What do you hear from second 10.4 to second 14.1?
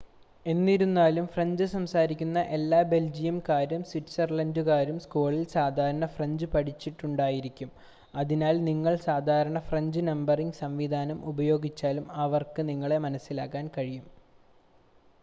സംവിധാനം ഉപയോഗിച്ചാലും അവർക്ക് നിങ്ങളെ മനസ്സിലാക്കാൻ കഴിയും